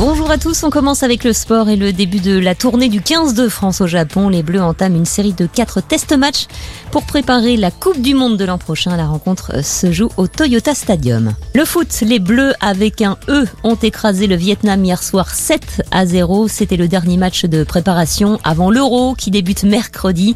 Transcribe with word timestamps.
Bonjour 0.00 0.30
à 0.30 0.38
tous, 0.38 0.62
on 0.62 0.70
commence 0.70 1.02
avec 1.02 1.24
le 1.24 1.34
sport 1.34 1.68
et 1.68 1.76
le 1.76 1.92
début 1.92 2.20
de 2.20 2.38
la 2.38 2.54
tournée 2.54 2.88
du 2.88 3.02
15 3.02 3.34
de 3.34 3.50
France 3.50 3.82
au 3.82 3.86
Japon. 3.86 4.30
Les 4.30 4.42
Bleus 4.42 4.62
entament 4.62 4.96
une 4.96 5.04
série 5.04 5.34
de 5.34 5.44
quatre 5.44 5.82
test 5.82 6.16
matchs 6.16 6.46
pour 6.90 7.02
préparer 7.02 7.58
la 7.58 7.70
Coupe 7.70 8.00
du 8.00 8.14
Monde 8.14 8.38
de 8.38 8.46
l'an 8.46 8.56
prochain. 8.56 8.96
La 8.96 9.06
rencontre 9.06 9.62
se 9.62 9.92
joue 9.92 10.08
au 10.16 10.26
Toyota 10.26 10.74
Stadium. 10.74 11.34
Le 11.54 11.66
foot, 11.66 12.00
les 12.00 12.18
Bleus 12.18 12.54
avec 12.62 13.02
un 13.02 13.18
E 13.28 13.44
ont 13.62 13.74
écrasé 13.74 14.26
le 14.26 14.36
Vietnam 14.36 14.82
hier 14.82 15.02
soir 15.02 15.34
7 15.34 15.82
à 15.90 16.06
0. 16.06 16.48
C'était 16.48 16.78
le 16.78 16.88
dernier 16.88 17.18
match 17.18 17.44
de 17.44 17.62
préparation 17.62 18.38
avant 18.42 18.70
l'Euro 18.70 19.14
qui 19.14 19.30
débute 19.30 19.64
mercredi. 19.64 20.34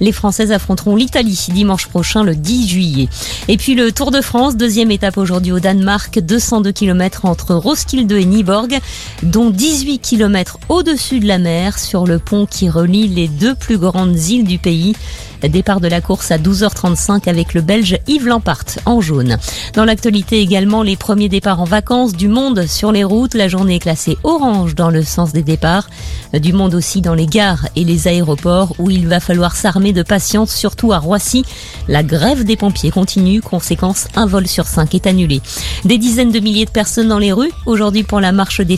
Les 0.00 0.12
Françaises 0.12 0.52
affronteront 0.52 0.94
l'Italie 0.94 1.42
dimanche 1.54 1.86
prochain 1.86 2.22
le 2.22 2.36
10 2.36 2.68
juillet. 2.68 3.08
Et 3.48 3.56
puis 3.56 3.74
le 3.74 3.92
Tour 3.92 4.10
de 4.10 4.20
France, 4.20 4.58
deuxième 4.58 4.90
étape 4.90 5.16
aujourd'hui 5.16 5.52
au 5.52 5.58
Danemark, 5.58 6.18
202 6.18 6.72
km 6.72 7.24
entre 7.24 7.54
Roskilde 7.54 8.12
et 8.12 8.26
Nyborg 8.26 8.78
dont 9.22 9.50
18 9.50 9.98
km 9.98 10.58
au-dessus 10.68 11.20
de 11.20 11.26
la 11.26 11.38
mer 11.38 11.78
sur 11.78 12.06
le 12.06 12.18
pont 12.18 12.46
qui 12.46 12.68
relie 12.68 13.08
les 13.08 13.28
deux 13.28 13.54
plus 13.54 13.78
grandes 13.78 14.16
îles 14.28 14.44
du 14.44 14.58
pays. 14.58 14.94
Départ 15.42 15.80
de 15.80 15.88
la 15.88 16.00
course 16.00 16.30
à 16.30 16.38
12h35 16.38 17.28
avec 17.28 17.54
le 17.54 17.60
Belge 17.60 17.98
Yves 18.06 18.26
Lampart 18.26 18.64
en 18.84 19.00
jaune. 19.00 19.36
Dans 19.74 19.84
l'actualité 19.84 20.40
également, 20.40 20.82
les 20.82 20.96
premiers 20.96 21.28
départs 21.28 21.60
en 21.60 21.64
vacances 21.64 22.14
du 22.14 22.28
monde 22.28 22.66
sur 22.66 22.90
les 22.90 23.04
routes. 23.04 23.34
La 23.34 23.48
journée 23.48 23.76
est 23.76 23.80
classée 23.80 24.16
orange 24.24 24.74
dans 24.74 24.90
le 24.90 25.02
sens 25.02 25.32
des 25.32 25.42
départs. 25.42 25.88
Du 26.32 26.52
monde 26.52 26.74
aussi 26.74 27.00
dans 27.00 27.14
les 27.14 27.26
gares 27.26 27.68
et 27.76 27.84
les 27.84 28.08
aéroports 28.08 28.74
où 28.78 28.90
il 28.90 29.06
va 29.06 29.20
falloir 29.20 29.54
s'armer 29.56 29.92
de 29.92 30.02
patience, 30.02 30.52
surtout 30.54 30.92
à 30.92 30.98
Roissy. 30.98 31.44
La 31.88 32.02
grève 32.02 32.44
des 32.44 32.56
pompiers 32.56 32.90
continue. 32.90 33.40
Conséquence, 33.40 34.08
un 34.16 34.26
vol 34.26 34.46
sur 34.46 34.66
cinq 34.66 34.94
est 34.94 35.06
annulé. 35.06 35.40
Des 35.84 35.98
dizaines 35.98 36.32
de 36.32 36.40
milliers 36.40 36.64
de 36.64 36.70
personnes 36.70 37.08
dans 37.08 37.18
les 37.18 37.32
rues. 37.32 37.52
Aujourd'hui 37.66 38.02
pour 38.02 38.20
la 38.20 38.32
marche 38.32 38.60
des 38.60 38.76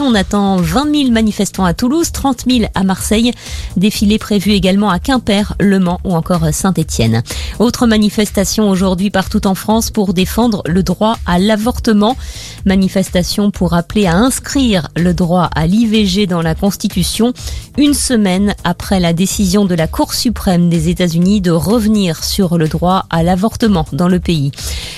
on 0.00 0.14
attend 0.14 0.56
20 0.56 0.94
000 0.94 1.10
manifestants 1.10 1.64
à 1.64 1.74
Toulouse, 1.74 2.12
30 2.12 2.44
000 2.48 2.70
à 2.74 2.84
Marseille. 2.84 3.32
Défilé 3.76 4.18
prévu 4.18 4.52
également 4.52 4.90
à 4.90 4.98
Quimper, 4.98 5.54
Le 5.58 5.78
Mans 5.78 6.00
ou 6.04 6.14
encore 6.14 6.46
Saint-Étienne. 6.52 7.22
Autre 7.58 7.86
manifestation 7.86 8.68
aujourd'hui 8.68 9.10
partout 9.10 9.46
en 9.46 9.54
France 9.54 9.90
pour 9.90 10.14
défendre 10.14 10.62
le 10.66 10.82
droit 10.82 11.16
à 11.26 11.38
l'avortement. 11.38 12.16
Manifestation 12.64 13.50
pour 13.50 13.74
appeler 13.74 14.06
à 14.06 14.16
inscrire 14.16 14.88
le 14.96 15.14
droit 15.14 15.48
à 15.54 15.66
l'IVG 15.66 16.26
dans 16.26 16.42
la 16.42 16.54
Constitution 16.54 17.32
une 17.76 17.94
semaine 17.94 18.54
après 18.64 19.00
la 19.00 19.12
décision 19.12 19.64
de 19.64 19.74
la 19.74 19.86
Cour 19.86 20.14
suprême 20.14 20.68
des 20.68 20.88
États-Unis 20.88 21.40
de 21.40 21.50
revenir 21.50 22.22
sur 22.22 22.58
le 22.58 22.68
droit 22.68 23.06
à 23.10 23.22
l'avortement 23.22 23.86
dans 23.92 24.08
le 24.08 24.20
pays. 24.20 24.52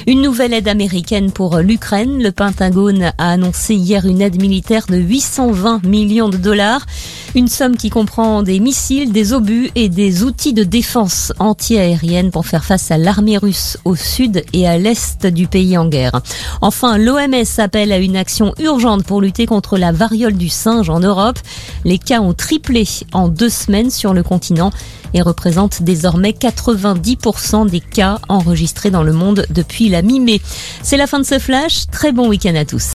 Une 0.09 0.23
nouvelle 0.23 0.53
aide 0.53 0.69
américaine 0.69 1.33
pour 1.33 1.59
l'Ukraine. 1.59 2.23
Le 2.23 2.31
Pentagone 2.31 3.13
a 3.19 3.33
annoncé 3.33 3.75
hier 3.75 4.07
une 4.07 4.23
aide 4.23 4.41
militaire 4.41 4.87
de 4.89 4.99
820 4.99 5.85
millions 5.85 6.29
de 6.29 6.37
dollars. 6.37 6.87
Une 7.35 7.49
somme 7.49 7.77
qui 7.77 7.91
comprend 7.91 8.45
des 8.45 8.61
missiles, 8.61 9.11
des 9.11 9.33
obus 9.33 9.69
et 9.75 9.89
des 9.89 10.23
outils 10.23 10.53
de 10.53 10.63
défense 10.63 11.33
anti-aérienne 11.41 12.31
pour 12.31 12.47
faire 12.47 12.65
face 12.65 12.93
à 12.93 12.99
l'armée 12.99 13.37
russe 13.37 13.79
au 13.85 13.97
sud 13.97 14.45
et 14.53 14.69
à 14.69 14.79
l'est 14.79 15.27
du 15.27 15.49
pays 15.49 15.77
en 15.77 15.89
guerre. 15.89 16.21
Enfin, 16.61 16.99
l'OMS 16.99 17.59
appelle 17.59 17.91
à 17.91 17.99
une 17.99 18.17
action 18.17 18.55
urgente 18.61 19.05
pour 19.05 19.21
lutter 19.21 19.47
contre 19.47 19.77
la 19.77 19.91
variole 19.91 20.37
du 20.37 20.49
singe 20.49 20.89
en 20.89 21.01
Europe. 21.01 21.41
Les 21.85 21.99
cas 21.99 22.21
ont 22.21 22.33
triplé 22.33 22.87
en 23.13 23.27
deux 23.27 23.51
semaines 23.51 23.91
sur 23.91 24.15
le 24.15 24.23
continent 24.23 24.71
et 25.15 25.23
représentent 25.23 25.83
désormais 25.83 26.31
90% 26.31 27.69
des 27.69 27.81
cas 27.81 28.19
enregistrés 28.29 28.91
dans 28.91 29.03
le 29.03 29.13
monde 29.13 29.47
depuis 29.51 29.89
C'est 30.83 30.97
la 30.97 31.07
fin 31.07 31.19
de 31.19 31.25
ce 31.25 31.39
flash. 31.39 31.87
Très 31.91 32.13
bon 32.13 32.29
week-end 32.29 32.55
à 32.55 32.65
tous. 32.65 32.85